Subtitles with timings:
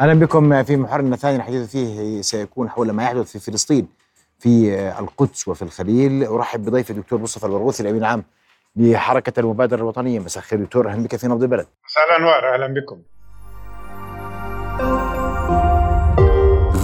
[0.00, 1.36] أهلا بكم في محورنا الثاني.
[1.36, 3.88] الحديث فيه سيكون حول ما يحدث في فلسطين
[4.38, 6.24] في القدس وفي الخليل.
[6.24, 8.24] أرحب بضيفي الدكتور مصطفى البرغوثي الأمين العام
[8.76, 10.18] لحركه المبادرة الوطنية.
[10.18, 10.88] مساء الخير دكتور.
[10.88, 11.66] أهلا بك في نبض البلد.
[11.86, 12.54] مساء الأنوار.
[12.54, 13.02] أهلا بكم.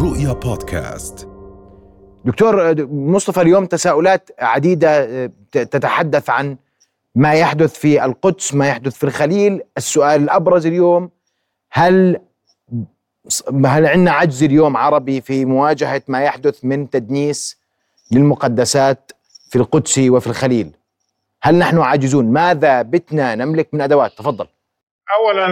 [0.03, 1.29] رؤيا بودكاست.
[2.25, 6.57] دكتور مصطفى اليوم تساؤلات عديدة تتحدث عن
[7.15, 9.63] ما يحدث في القدس ما يحدث في الخليل.
[9.77, 11.11] السؤال الأبرز اليوم
[11.73, 12.21] هل
[13.67, 17.61] هل عندنا عجز اليوم عربي في مواجهة ما يحدث من تدنيس
[18.13, 19.13] للمقدسات
[19.51, 20.71] في القدس وفي الخليل؟
[21.43, 24.47] هل نحن عاجزون؟ ماذا بتنا نملك من أدوات؟ تفضل.
[25.19, 25.47] اولا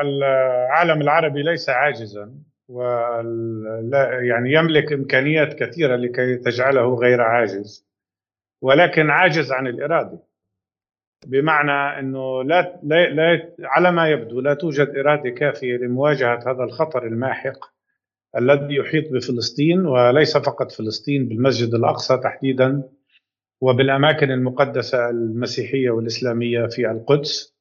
[0.00, 2.32] العالم العربي ليس عاجزا
[2.68, 7.86] ولا يعني يملك إمكانيات كثيرة لكي تجعله غير عاجز
[8.62, 10.18] ولكن عاجز عن الإرادة.
[11.26, 17.06] بمعنى إنه لا, لا, لا على ما يبدو لا توجد إرادة كافية لمواجهة هذا الخطر
[17.06, 17.70] الماحق
[18.36, 22.82] الذي يحيط بفلسطين وليس فقط فلسطين بالمسجد الأقصى تحديدا
[23.60, 27.54] وبالأماكن المقدسة المسيحية والإسلامية في القدس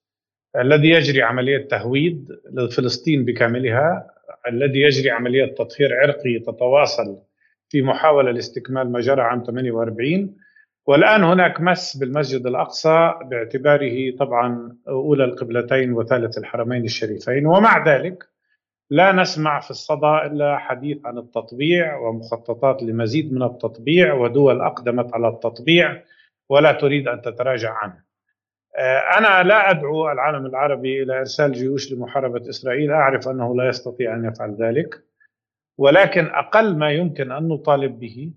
[0.56, 4.08] الذي يجري عملية تهويد لفلسطين بكاملها
[4.48, 7.18] الذي يجري عملية تطهير عرقي تتواصل
[7.70, 10.36] في محاولة لاستكمال ما جرى عام 48
[10.88, 18.30] والآن هناك مس بالمسجد الأقصى باعتباره طبعا أولى القبلتين وثالث الحرمين الشريفين ومع ذلك
[18.90, 25.28] لا نسمع في الصدى إلا حديث عن التطبيع ومخططات لمزيد من التطبيع ودول أقدمت على
[25.28, 26.04] التطبيع
[26.50, 28.04] ولا تريد أن تتراجع عنه.
[28.78, 34.16] آه، أنا لا أدعو العالم العربي إلى إرسال جيوش لمحاربة إسرائيل أعرف أنه لا يستطيع
[34.16, 35.04] أن يفعل ذلك
[35.78, 38.32] ولكن أقل ما يمكن أن نطالب به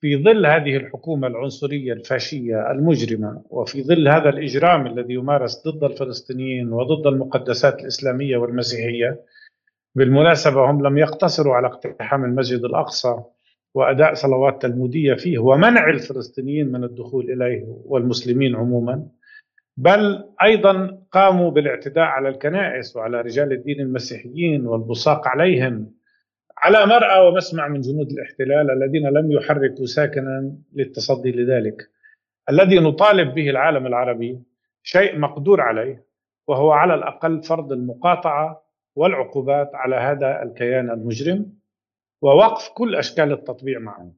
[0.00, 6.72] في ظل هذه الحكومة العنصرية الفاشية المجرمة وفي ظل هذا الإجرام الذي يمارس ضد الفلسطينيين
[6.72, 9.20] وضد المقدسات الإسلامية والمسيحية
[9.94, 13.16] بالمناسبة هم لم يقتصروا على اقتحام المسجد الأقصى
[13.74, 19.06] وأداء صلوات تلمودية فيه ومنع الفلسطينيين من الدخول إليه والمسلمين عموما
[19.76, 25.95] بل أيضا قاموا بالاعتداء على الكنائس وعلى رجال الدين المسيحيين والبصاق عليهم
[26.66, 31.90] على مرأى ومسمع من جنود الاحتلال الذين لم يحركوا ساكنا للتصدي لذلك.
[32.50, 34.42] الذي نطالب به العالم العربي
[34.82, 36.06] شيء مقدور عليه
[36.48, 38.62] وهو على الأقل فرض المقاطعة
[38.96, 41.52] والعقوبات على هذا الكيان المجرم
[42.22, 44.12] ووقف كل أشكال التطبيع معه.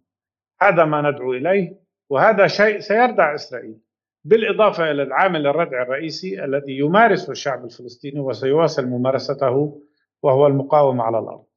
[0.61, 1.77] هذا ما ندعو إليه
[2.11, 3.79] وهذا شيء سيردع إسرائيل
[4.25, 9.83] بالإضافة إلى العامل الردع الرئيسي الذي يمارسه الشعب الفلسطيني وسيواصل ممارسته
[10.23, 11.48] وهو المقاومه على الأرض.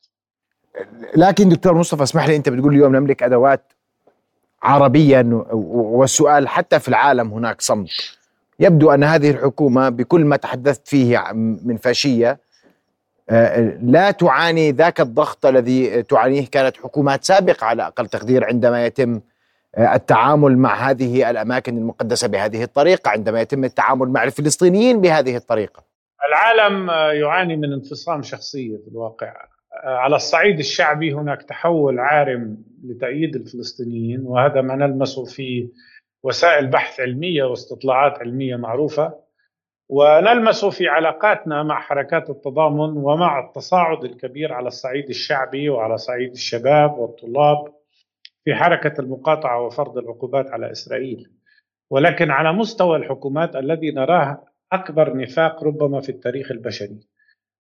[1.16, 3.74] لكن دكتور مصطفى اسمح لي انت بتقول اليوم نملك أدوات
[4.64, 7.90] عربيا والسؤال حتى في العالم هناك صمت.
[8.60, 11.32] يبدو أن هذه الحكومة بكل ما تحدثت فيه
[11.64, 12.40] من فاشية
[13.30, 19.22] آه، لا تعاني ذاك الضغط الذي تعانيه كانت حكومات سابقة على أقل تقدير عندما يتم
[19.76, 25.84] آه، التعامل مع هذه الأماكن المقدسة بهذه الطريقة عندما يتم التعامل مع الفلسطينيين بهذه الطريقة.
[26.30, 26.90] العالم
[27.22, 29.34] يعاني من انفصام شخصيه في الواقع.
[29.84, 35.70] على الصعيد الشعبي هناك تحول عارم لتأييد الفلسطينيين وهذا ما نلمسه في
[36.24, 39.14] وسائل بحث علمية واستطلاعات علمية معروفة.
[39.90, 46.98] ونلمسه في علاقاتنا مع حركات التضامن ومع التصاعد الكبير على الصعيد الشعبي وعلى صعيد الشباب
[46.98, 47.74] والطلاب
[48.46, 51.30] في حركة المقاطعة وفرض العقوبات على إسرائيل.
[51.90, 57.00] ولكن على مستوى الحكومات الذي نراه أكبر نفاق ربما في التاريخ البشري.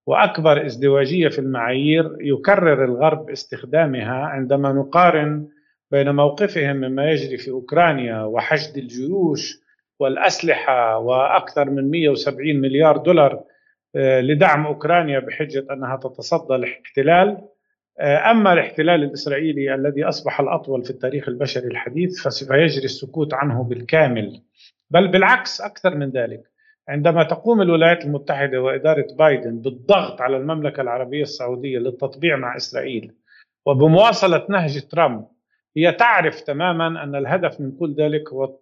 [0.07, 5.47] وأكبر ازدواجية في المعايير يكرر الغرب استخدامها عندما نقارن
[5.91, 9.61] بين موقفهم مما يجري في أوكرانيا وحشد الجيوش
[9.99, 13.43] والأسلحة وأكثر من 170 مليار دولار
[13.95, 17.47] آه، لدعم أوكرانيا بحجة أنها تتصدى الاحتلال
[17.99, 23.63] آه، أما الاحتلال الإسرائيلي الذي أصبح الأطول في التاريخ البشري الحديث فسوف يجري السكوت عنه
[23.63, 24.41] بالكامل.
[24.89, 26.50] بل بالعكس أكثر من ذلك.
[26.91, 33.13] عندما تقوم الولايات المتحدة وإدارة بايدن بالضغط على المملكة العربية السعودية للتطبيع مع إسرائيل
[33.65, 35.27] وبمواصلة نهج ترامب
[35.77, 38.57] هي تعرف تماما أن الهدف من كل ذلك هو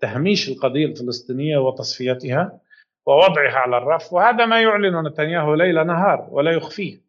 [0.00, 2.60] تهميش القضية الفلسطينية وتصفيتها
[3.06, 7.06] ووضعها على الرف وهذا ما يعلن نتنياهو ليل نهار ولا يخفيه.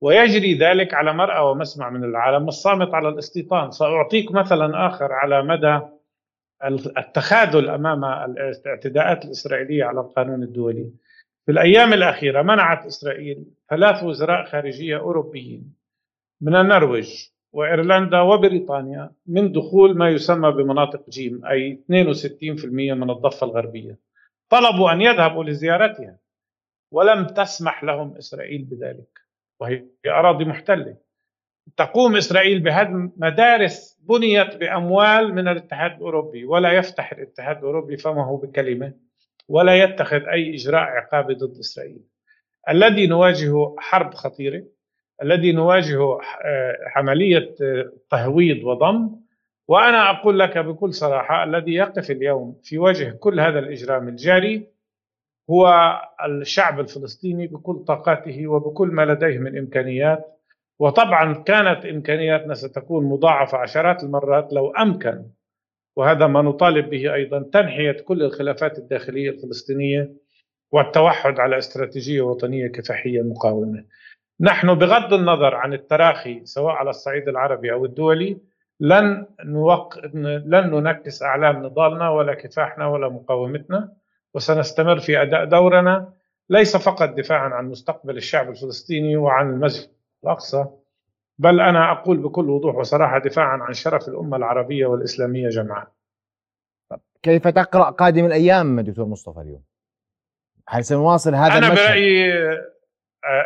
[0.00, 3.70] ويجري ذلك على مرأى ومسمع من العالم الصامت على الاستيطان.
[3.70, 5.80] سأعطيك مثلا آخر على مدى
[6.98, 10.90] التخاذل أمام الاعتداءات الإسرائيلية على القانون الدولي.
[11.46, 15.74] في الأيام الأخيرة منعت إسرائيل ثلاث وزراء خارجية أوروبيين
[16.40, 22.64] من النرويج وإيرلندا وبريطانيا من دخول ما يسمى بمناطق جيم أي 62%
[22.94, 23.98] من الضفة الغربية.
[24.48, 26.18] طلبوا أن يذهبوا لزيارتها
[26.92, 29.20] ولم تسمح لهم إسرائيل بذلك
[29.60, 30.96] وهي أراضي محتلة.
[31.76, 38.92] تقوم إسرائيل بهدم مدارس بنيت بأموال من الاتحاد الأوروبي ولا يفتح الاتحاد الأوروبي فمه بكلمة
[39.48, 42.00] ولا يتخذ أي إجراء عقابي ضد إسرائيل.
[42.68, 44.64] الذي نواجهه حرب خطيرة
[45.22, 46.18] الذي نواجهه
[46.96, 47.54] عملية
[48.10, 49.10] تهويد وضم.
[49.68, 54.66] وأنا أقول لك بكل صراحة الذي يقف اليوم في وجه كل هذا الإجرام الجاري
[55.50, 55.94] هو
[56.26, 60.40] الشعب الفلسطيني بكل طاقاته وبكل ما لديه من إمكانيات.
[60.78, 65.24] وطبعا كانت إمكانياتنا ستكون مضاعفة عشرات المرات لو أمكن.
[65.96, 70.12] وهذا ما نطالب به أيضا تنحية كل الخلافات الداخلية الفلسطينية
[70.72, 73.84] والتوحد على استراتيجية وطنية كفاحية مقاومة.
[74.40, 78.38] نحن بغض النظر عن التراخي سواء على الصعيد العربي أو الدولي
[78.80, 79.98] لن نوق...
[80.14, 83.92] لن ننكس أعلام نضالنا ولا كفاحنا ولا مقاومتنا
[84.34, 86.12] وسنستمر في أداء دورنا.
[86.50, 89.90] ليس فقط دفاعا عن مستقبل الشعب الفلسطيني وعن المسجد
[90.24, 90.66] الأقصى.
[91.38, 95.88] بل أنا أقول بكل وضوح وصراحة دفاعا عن شرف الأمة العربية والإسلامية جمعاء
[97.22, 99.62] كيف تقرأ قادم الأيام دكتور مصطفى اليوم؟
[100.68, 102.32] هل سنواصل هذا أنا المشهد؟ برأيي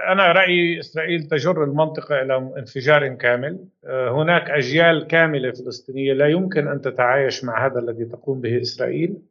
[0.08, 3.64] أنا رأيي إسرائيل تجر المنطقة إلى انفجار كامل.
[3.84, 9.22] هناك أجيال كاملة فلسطينية لا يمكن أن تتعايش مع هذا الذي تقوم به إسرائيل.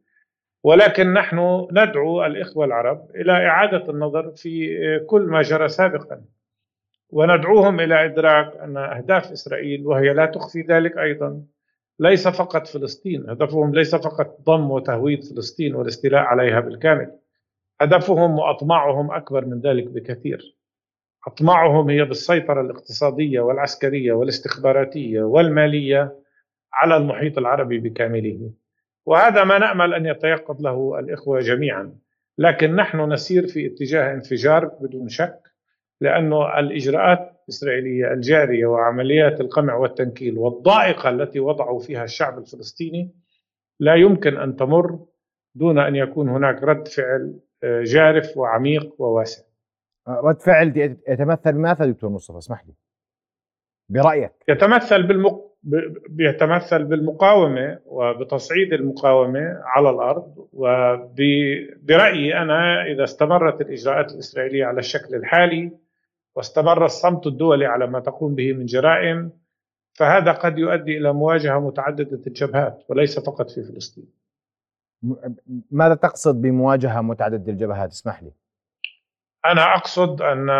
[0.64, 6.20] ولكن نحن ندعو الإخوة العرب إلى إعادة النظر في كل ما جرى سابقا.
[7.10, 11.42] وندعوهم إلى إدراك أن أهداف إسرائيل وهي لا تخفي ذلك أيضا
[12.00, 17.12] ليس فقط فلسطين هدفهم ليس فقط ضم وتهويد فلسطين والاستيلاء عليها بالكامل
[17.80, 20.56] هدفهم وأطماعهم أكبر من ذلك بكثير.
[21.26, 26.16] أطماعهم هي بالسيطرة الاقتصادية والعسكرية والاستخباراتية والمالية
[26.72, 28.50] على المحيط العربي بكامله.
[29.06, 31.94] وهذا ما نأمل أن يتيقظ له الإخوة جميعا.
[32.38, 35.47] لكن نحن نسير في اتجاه انفجار بدون شك
[36.00, 43.14] لأنه الإجراءات الإسرائيلية الجارية وعمليات القمع والتنكيل والضائقة التي وضعوا فيها الشعب الفلسطيني
[43.80, 45.06] لا يمكن أن تمر
[45.54, 49.42] دون أن يكون هناك رد فعل جارف وعميق وواسع.
[50.08, 52.72] رد فعل يتمثل بماذا دكتور مصطفى؟ اسمح لي.
[53.88, 54.32] برأيك.
[54.48, 55.48] يتمثل بالمق...
[56.08, 65.72] بيتمثل بالمقاومة وبتصعيد المقاومة على الأرض وبرايي أنا إذا استمرت الإجراءات الإسرائيلية على الشكل الحالي
[66.38, 69.32] واستمر الصمت الدولي على ما تقوم به من جرائم
[69.92, 74.06] فهذا قد يؤدي إلى مواجهة متعددة الجبهات وليس فقط في فلسطين.
[75.70, 78.32] ماذا تقصد بمواجهة متعددة الجبهات؟ اسمح لي.
[79.46, 80.50] أنا أقصد أن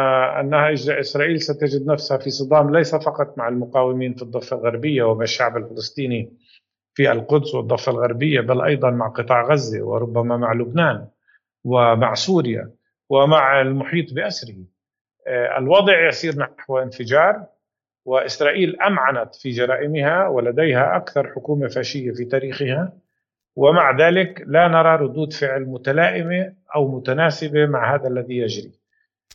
[0.41, 5.57] أنها إسرائيل ستجد نفسها في صدام ليس فقط مع المقاومين في الضفة الغربية ومع الشعب
[5.57, 6.33] الفلسطيني
[6.95, 11.09] في القدس والضفة الغربية بل أيضا مع قطاع غزة وربما مع لبنان
[11.65, 12.71] ومع سوريا
[13.09, 14.78] ومع المحيط بأسره.
[15.59, 17.47] الوضع يسير نحو انفجار
[18.05, 22.93] وإسرائيل أمعنت في جرائمها ولديها أكثر حكومة فاشية في تاريخها
[23.57, 28.73] ومع ذلك لا نرى ردود فعل متلائمة أو متناسبة مع هذا الذي يجري.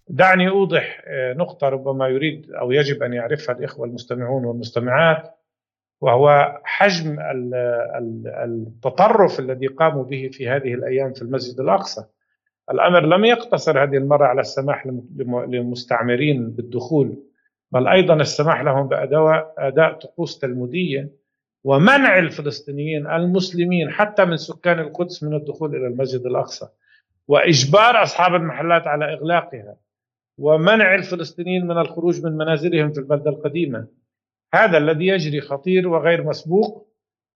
[0.10, 1.04] دعني أوضح
[1.36, 5.36] نقطة ربما يريد أو يجب أن يعرفها الإخوة المستمعون والمستمعات
[6.02, 7.18] وهو حجم
[8.44, 12.06] التطرف الذي قاموا به في هذه الأيام في المسجد الأقصى.
[12.72, 14.88] الأمر لم يقتصر هذه المرة على السماح
[15.48, 17.24] للمستعمرين بالدخول
[17.72, 18.90] بل أيضا السماح لهم
[19.58, 21.12] أداء طقوس تلمودية
[21.64, 26.68] ومنع الفلسطينيين المسلمين حتى من سكان القدس من الدخول إلى المسجد الأقصى
[27.28, 29.76] وإجبار أصحاب المحلات على إغلاقها
[30.38, 33.88] ومنع الفلسطينيين من الخروج من منازلهم في البلدة القديمة.
[34.54, 36.88] هذا الذي يجري خطير وغير مسبوق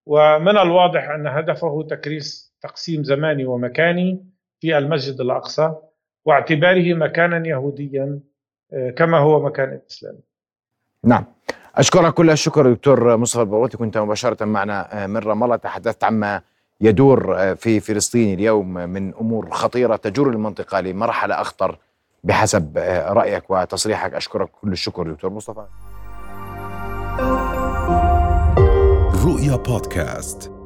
[0.06, 4.26] ومن الواضح أن هدفه تكريس تقسيم زماني ومكاني
[4.62, 5.74] في المسجد الأقصى
[6.26, 8.20] واعتباره مكانا يهوديا
[8.98, 10.16] كما هو مكان الإسلام.
[11.04, 11.26] نعم.
[11.76, 16.42] أشكرك كل الشكر دكتور مصطفى البروتي كنت مباشرة معنا من رام الله تحدثت عما
[16.82, 21.78] يدور في فلسطين اليوم من أمور خطيرة تجر المنطقة لمرحلة أخطر
[22.24, 25.66] بحسب رأيك وتصريحك أشكرك كل الشكر دكتور مصطفى
[29.26, 30.57] رؤيا بودكاست